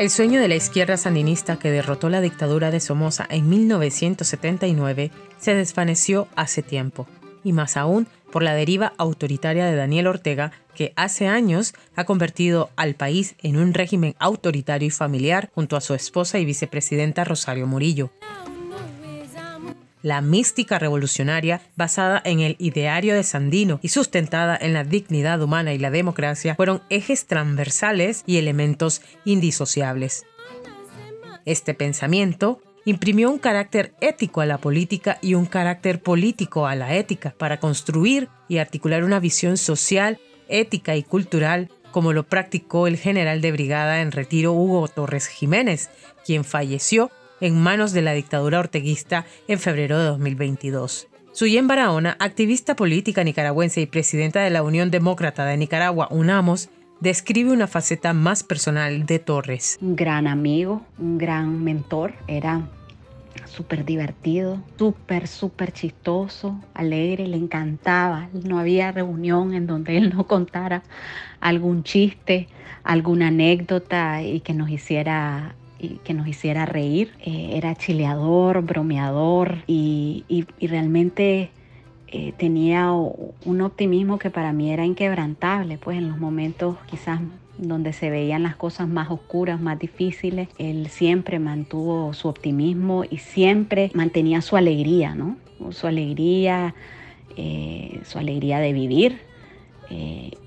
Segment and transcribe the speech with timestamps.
[0.00, 5.54] El sueño de la izquierda sandinista que derrotó la dictadura de Somoza en 1979 se
[5.54, 7.06] desvaneció hace tiempo,
[7.44, 12.70] y más aún por la deriva autoritaria de Daniel Ortega, que hace años ha convertido
[12.76, 17.66] al país en un régimen autoritario y familiar junto a su esposa y vicepresidenta Rosario
[17.66, 18.10] Murillo.
[20.02, 25.74] La mística revolucionaria, basada en el ideario de Sandino y sustentada en la dignidad humana
[25.74, 30.24] y la democracia, fueron ejes transversales y elementos indisociables.
[31.44, 36.94] Este pensamiento imprimió un carácter ético a la política y un carácter político a la
[36.94, 42.96] ética para construir y articular una visión social, ética y cultural como lo practicó el
[42.96, 45.90] general de brigada en retiro Hugo Torres Jiménez,
[46.24, 51.08] quien falleció en manos de la dictadura orteguista en febrero de 2022.
[51.32, 57.52] Suyen Barahona, activista política nicaragüense y presidenta de la Unión Demócrata de Nicaragua, UNAMOS, describe
[57.52, 59.78] una faceta más personal de Torres.
[59.80, 62.68] Un gran amigo, un gran mentor, era
[63.46, 68.28] súper divertido, súper, súper chistoso, alegre, le encantaba.
[68.32, 70.82] No había reunión en donde él no contara
[71.40, 72.48] algún chiste,
[72.82, 77.12] alguna anécdota y que nos hiciera y que nos hiciera reír.
[77.24, 80.24] Eh, era chileador, bromeador y,
[80.60, 81.50] realmente
[82.08, 87.20] eh, tenía un optimismo que para mí era inquebrantable, pues en los momentos quizás
[87.60, 93.18] donde se veían las cosas más oscuras, más difíciles, él siempre mantuvo su optimismo y
[93.18, 95.36] siempre mantenía su alegría, ¿no?
[95.70, 96.74] Su alegría,
[97.36, 99.29] eh, su alegría de vivir.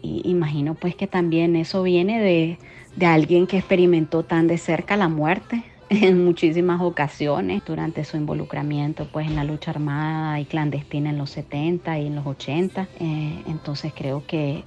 [0.02, 2.58] Imagino pues que también eso viene de,
[2.96, 9.08] de alguien que experimentó tan de cerca la muerte en muchísimas ocasiones durante su involucramiento
[9.12, 12.88] pues en la lucha armada y clandestina en los 70 y en los 80.
[13.00, 14.64] Eh, entonces creo que,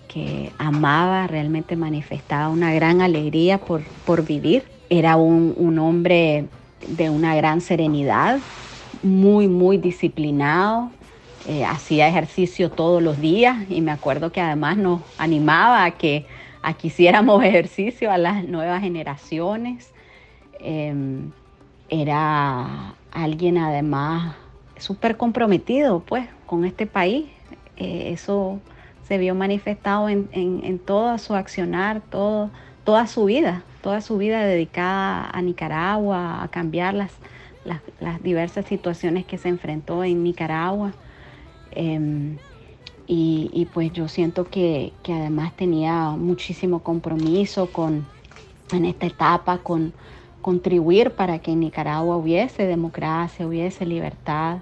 [0.59, 4.65] amaba, realmente manifestaba una gran alegría por, por vivir.
[4.89, 6.47] Era un, hombre
[6.87, 8.39] de una gran serenidad,
[9.03, 10.91] muy, muy disciplinado,
[11.49, 16.27] eh, hacía ejercicio todos los días y me acuerdo que además nos animaba a que
[16.67, 19.93] a que hiciéramos ejercicio a las nuevas generaciones.
[20.59, 21.31] Em,
[21.89, 24.35] era alguien además
[24.77, 27.27] súper comprometido pues con este país.
[27.77, 28.61] Eh, eso
[29.07, 32.51] se vio manifestado en, todo su accionar, todo,
[32.83, 37.13] toda su vida, toda su vida dedicada a Nicaragua, a cambiar las,
[38.01, 40.93] las, diversas situaciones que se enfrentó en Nicaragua.
[41.71, 42.39] Em,
[43.09, 48.07] y, pues yo siento que, además tenía muchísimo compromiso con,
[48.73, 49.95] en esta etapa con
[50.43, 54.59] contribuir para que en Nicaragua hubiese democracia, hubiese libertad.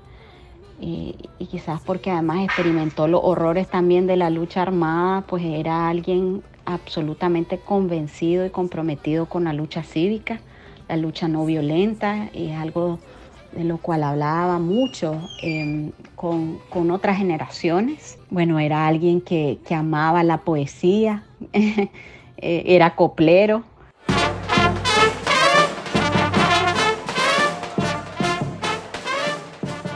[0.81, 5.89] Y, y, quizás porque además experimentó los horrores también de la lucha armada, pues era
[5.89, 10.41] alguien absolutamente convencido y comprometido con la lucha cívica,
[10.89, 12.99] la lucha no violenta, y es algo
[13.55, 18.19] de lo cual hablaba mucho em, con, otras generaciones.
[18.31, 21.89] Bueno, era alguien que, que amaba la poesía, eh,
[22.37, 23.65] era coplero.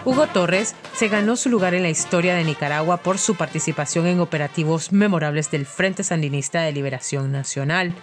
[0.05, 4.21] Hugo Torres se ganó su lugar en la historia de Nicaragua por su participación en
[4.21, 7.95] operativos memorables del Frente Sandinista de Liberación Nacional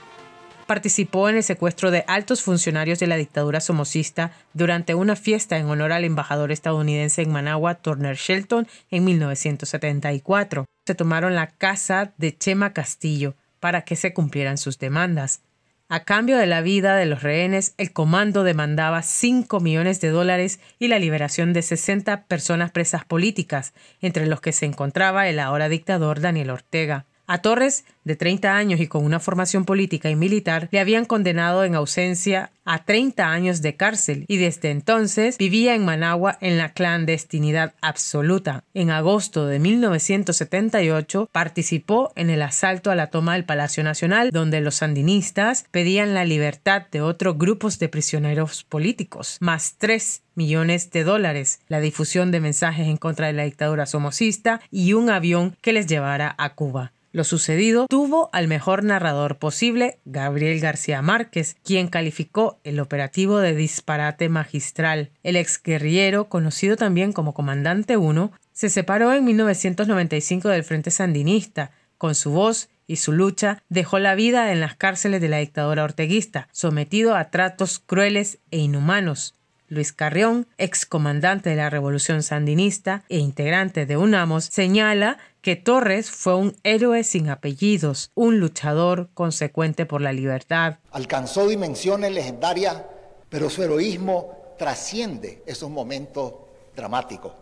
[0.65, 5.67] participó en el secuestro de altos funcionarios de la dictadura somocista durante una fiesta en
[5.67, 10.65] honor al embajador estadounidense en Managua, Turner Shelton, en 1974.
[10.85, 15.41] Se tomaron la casa de Chema Castillo para que se cumplieran sus demandas.
[15.87, 20.59] A cambio de la vida de los rehenes, el comando demandaba 5 millones de dólares
[20.79, 25.69] y la liberación de 60 personas presas políticas, entre los que se encontraba el ahora
[25.69, 27.05] dictador Daniel Ortega.
[27.27, 31.63] A Torres, de 30 años y con una formación política y militar, le habían condenado
[31.63, 36.73] en ausencia a 30 años de cárcel y desde entonces vivía en Managua en la
[36.73, 38.63] clandestinidad absoluta.
[38.73, 44.61] En agosto de 1978 participó en el asalto a la toma del Palacio Nacional, donde
[44.61, 51.03] los sandinistas pedían la libertad de otros grupos de prisioneros políticos, más 3 millones de
[51.03, 55.73] dólares, la difusión de mensajes en contra de la dictadura somocista y un avión que
[55.73, 56.91] les llevara a Cuba.
[57.15, 63.55] Lo sucedido tuvo al mejor narrador posible, Gabriel García Márquez, quien calificó el operativo de
[63.55, 65.11] disparate magistral.
[65.23, 71.71] El exguerrillero, conocido también como Comandante 1, se separó en 1995 del Frente Sandinista.
[71.97, 75.85] Con su voz y su lucha dejó la vida en las cárceles de la dictadura
[75.85, 79.35] orteguista, sometido a tratos crueles e inhumanos.
[79.75, 86.35] Luis Carrión, excomandante de la Revolución Sandinista e integrante de UNAMOS, señala que Torres fue
[86.35, 90.77] un héroe sin apellidos, un luchador consecuente por la libertad.
[90.91, 92.81] Alcanzó dimensiones legendarias,
[93.29, 96.33] pero su heroísmo trasciende esos momentos
[96.75, 97.33] dramáticos.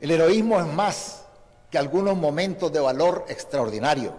[0.00, 1.26] El heroísmo es más
[1.70, 4.14] que algunos momentos de valor extraordinario.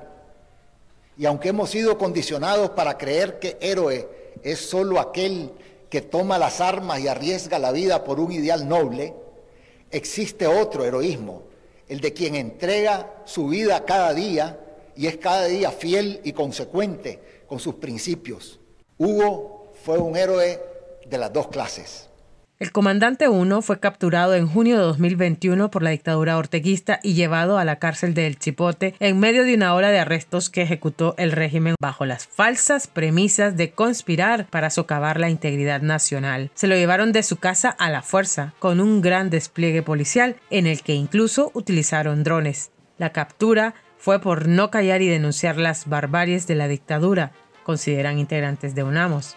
[1.18, 4.08] Y aunque hemos sido condicionados para creer que héroe
[4.44, 5.52] es solo aquel
[5.92, 9.14] que toma las armas y arriesga la vida por un ideal noble,
[9.92, 11.44] existe otro heroísmo,
[11.90, 14.58] el de quien entrega su vida cada día
[14.96, 18.62] y es cada día fiel y consecuente con sus principios.
[18.98, 20.62] Hugo fue un héroe
[21.06, 22.08] de las dos clases.
[22.62, 27.58] El comandante 1 fue capturado en junio de 2021 por la dictadura orteguista y llevado
[27.58, 31.16] a la cárcel de El Chipote en medio de una ola de arrestos que ejecutó
[31.18, 36.52] el régimen bajo las falsas premisas de conspirar para socavar la integridad nacional.
[36.54, 40.68] Se lo llevaron de su casa a la fuerza, con un gran despliegue policial en
[40.68, 42.70] el que incluso utilizaron drones.
[43.00, 47.32] La captura fue por no callar y denunciar las barbaries de la dictadura,
[47.64, 49.36] consideran integrantes de UNAMOS.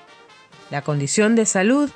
[0.70, 1.90] La condición de salud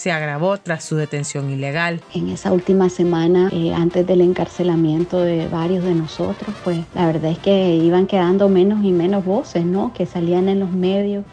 [0.00, 2.00] se agravó tras su detención ilegal.
[2.14, 7.32] En esa última semana, eh, antes del encarcelamiento de varios de nosotros, pues la verdad
[7.32, 9.92] es que iban quedando menos y menos voces, ¿no?
[9.92, 11.26] Que salían en los medios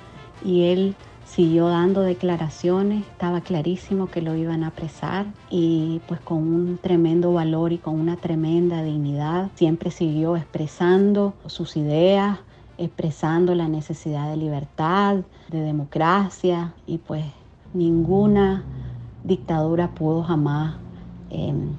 [0.44, 6.40] y él siguió dando declaraciones, estaba clarísimo que lo iban a apresar y pues con
[6.40, 12.40] un tremendo valor y con una tremenda dignidad, siempre siguió expresando sus ideas,
[12.78, 17.24] expresando la necesidad de libertad, de democracia y pues
[17.78, 18.64] ninguna
[19.24, 20.78] dictadura pudo jamás
[21.30, 21.76] em,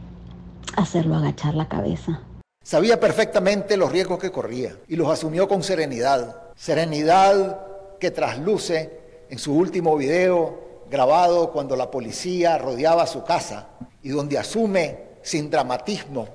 [0.76, 2.20] hacerlo agachar la cabeza.
[2.62, 6.36] Sabía perfectamente los riesgos que corría y los asumió con serenidad.
[6.54, 7.60] Serenidad
[7.98, 9.00] que trasluce
[9.30, 13.68] en su último video grabado cuando la policía rodeaba su casa
[14.02, 16.28] y donde asume sin dramatismo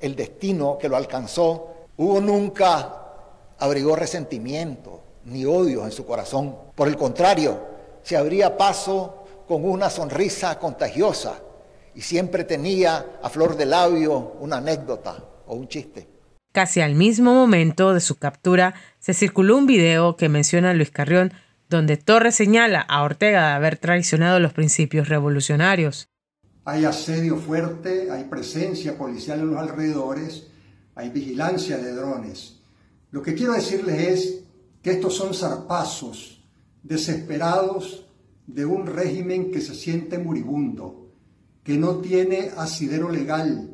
[0.00, 1.68] el destino que lo alcanzó.
[1.96, 3.02] Hugo nunca
[3.58, 6.56] abrigó resentimiento ni odio en su corazón.
[6.74, 7.73] Por el contrario,
[8.04, 11.40] se abría paso con una sonrisa contagiosa
[11.94, 16.06] y siempre tenía a flor de labio una anécdota o un chiste.
[16.52, 20.90] Casi al mismo momento de su captura se circuló un video que menciona a Luis
[20.90, 21.32] Carrión
[21.68, 26.08] donde Torres señala a Ortega de haber traicionado los principios revolucionarios.
[26.66, 30.46] Hay asedio fuerte, hay presencia policial en los alrededores,
[30.94, 32.60] hay vigilancia de drones.
[33.10, 34.44] Lo que quiero decirles es
[34.82, 36.43] que estos son zarpazos
[36.84, 38.06] desesperados
[38.46, 41.10] de un régimen que se siente moribundo,
[41.64, 43.70] que no tiene asidero legal,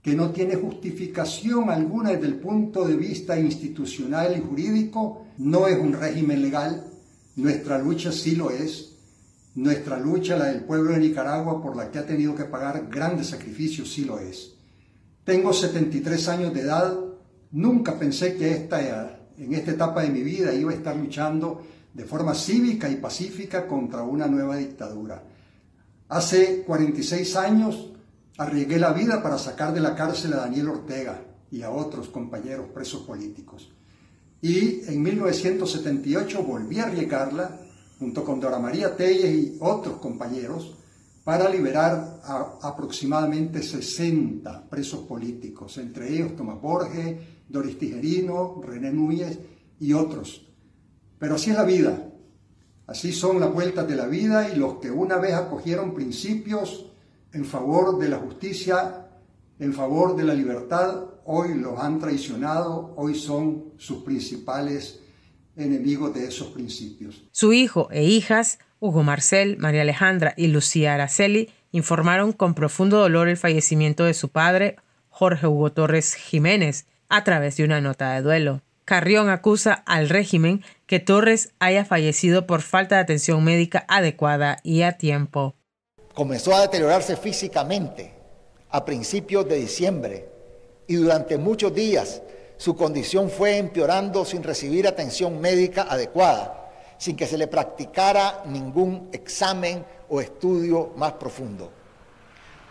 [0.00, 5.78] que no tiene justificación alguna desde el punto de vista institucional y jurídico, no es
[5.78, 6.86] un régimen legal.
[7.36, 8.96] Nuestra lucha sí lo es.
[9.54, 13.28] Nuestra lucha, la del pueblo de Nicaragua, por la que ha tenido que pagar grandes
[13.28, 14.54] sacrificios, sí lo es.
[15.24, 16.98] Tengo 73 años de edad.
[17.52, 21.62] Nunca pensé que esta, en esta etapa de mi vida iba a estar luchando
[21.94, 25.22] de forma cívica y pacífica contra una nueva dictadura.
[26.08, 27.90] Hace 46 años
[28.38, 32.66] arriesgué la vida para sacar de la cárcel a Daniel Ortega y a otros compañeros
[32.72, 33.70] presos políticos.
[34.40, 37.60] Y en 1978 volví a arriesgarla
[37.98, 40.74] junto con Dora María Telles y otros compañeros
[41.24, 42.20] para liberar
[42.62, 47.16] aproximadamente 60 presos políticos, entre ellos Tomás Borges,
[47.48, 49.38] Doris Tijerino, René Núñez
[49.78, 50.51] y otros
[51.22, 52.02] pero así es la vida.
[52.88, 56.86] Así son las vueltas de la vida y los que una vez acogieron principios
[57.32, 59.06] en favor de la justicia,
[59.60, 64.98] en favor de la libertad, hoy los han traicionado, hoy son sus principales
[65.54, 67.22] enemigos de esos principios.
[67.30, 73.28] Su hijo e hijas, Hugo Marcel, María Alejandra y Lucía Araceli, informaron con profundo dolor
[73.28, 74.74] el fallecimiento de su padre,
[75.08, 78.60] Jorge Hugo Torres Jiménez, a través de una nota de duelo.
[78.84, 84.82] Carrión acusa al régimen que Torres haya fallecido por falta de atención médica adecuada y
[84.82, 85.54] a tiempo.
[86.14, 88.12] Comenzó a deteriorarse físicamente
[88.70, 90.28] a principios de diciembre
[90.88, 92.22] y durante muchos días
[92.56, 99.08] su condición fue empeorando sin recibir atención médica adecuada, sin que se le practicara ningún
[99.12, 101.70] examen o estudio más profundo.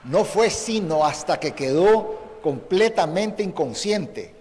[0.04, 4.41] No fue sino hasta que quedó completamente inconsciente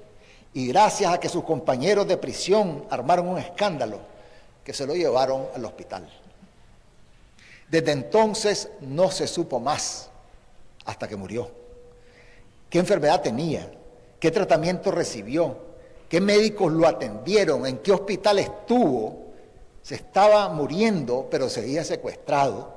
[0.53, 4.01] y gracias a que sus compañeros de prisión armaron un escándalo,
[4.65, 6.09] que se lo llevaron al hospital.
[7.71, 10.11] Desde entonces no se supo más
[10.85, 11.51] hasta que murió.
[12.69, 13.71] ¿Qué enfermedad tenía?
[14.19, 15.57] ¿Qué tratamiento recibió?
[16.09, 17.67] ¿Qué médicos lo atendieron?
[17.67, 19.31] ¿En qué hospital estuvo?
[19.83, 22.75] Se estaba muriendo, pero seguía secuestrado.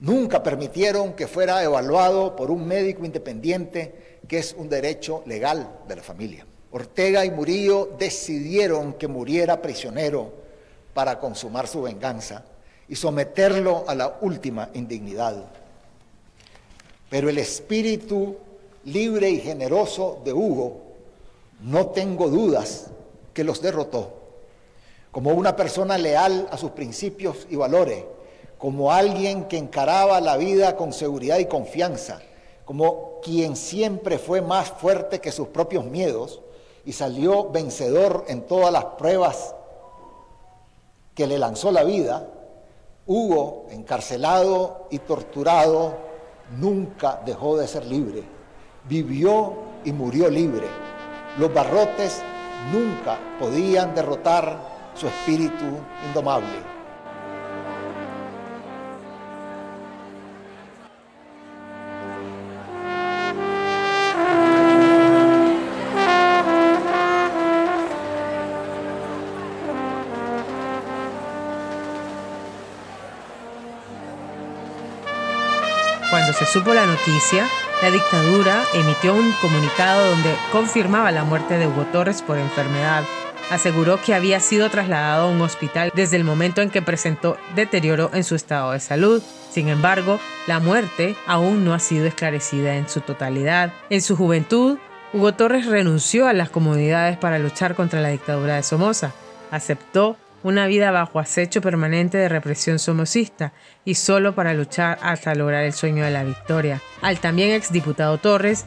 [0.00, 5.96] Nunca permitieron que fuera evaluado por un médico independiente, que es un derecho legal de
[5.96, 6.44] la familia.
[6.72, 10.32] Ortega y Murillo decidieron que muriera prisionero
[10.94, 12.44] para consumar su venganza
[12.88, 15.44] y someterlo a la última indignidad.
[17.10, 18.36] Pero el espíritu
[18.84, 20.80] libre y generoso de Hugo,
[21.60, 22.86] no tengo dudas
[23.34, 24.14] que los derrotó.
[25.10, 28.02] Como una persona leal a sus principios y valores,
[28.56, 32.22] como alguien que encaraba la vida con seguridad y confianza,
[32.64, 36.40] como quien siempre fue más fuerte que sus propios miedos
[36.84, 39.54] y salió vencedor en todas las pruebas
[41.14, 42.26] que le lanzó la vida,
[43.06, 45.94] Hugo, encarcelado y torturado,
[46.58, 48.22] nunca dejó de ser libre.
[48.88, 50.66] Vivió y murió libre.
[51.38, 52.22] Los barrotes
[52.72, 54.56] nunca podían derrotar
[54.94, 55.64] su espíritu
[56.06, 56.81] indomable.
[76.22, 77.48] Cuando se supo la noticia,
[77.82, 83.02] la dictadura emitió un comunicado donde confirmaba la muerte de Hugo Torres por enfermedad.
[83.50, 88.08] Aseguró que había sido trasladado a un hospital desde el momento en que presentó deterioro
[88.14, 89.20] en su estado de salud.
[89.50, 93.72] Sin embargo, la muerte aún no ha sido esclarecida en su totalidad.
[93.90, 94.78] En su juventud,
[95.12, 99.10] Hugo Torres renunció a las comodidades para luchar contra la dictadura de Somoza.
[99.50, 103.52] Aceptó una vida bajo acecho permanente de represión somocista
[103.84, 106.80] y solo para luchar hasta lograr el sueño de la victoria.
[107.00, 108.66] Al también exdiputado Torres,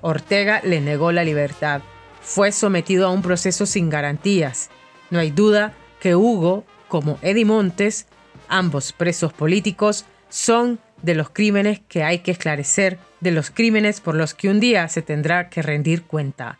[0.00, 1.82] Ortega le negó la libertad.
[2.20, 4.70] Fue sometido a un proceso sin garantías.
[5.10, 8.06] No hay duda que Hugo, como Eddie Montes,
[8.48, 14.14] ambos presos políticos, son de los crímenes que hay que esclarecer, de los crímenes por
[14.14, 16.58] los que un día se tendrá que rendir cuenta.